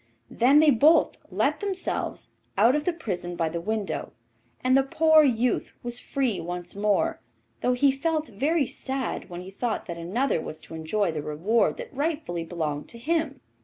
[0.31, 4.13] Then they both let themselves out of the prison by the window,
[4.63, 7.21] and the poor youth was free once more,
[7.59, 11.77] though he felt very sad when he thought that another was to enjoy the reward
[11.77, 13.41] that rightfully belonged to him.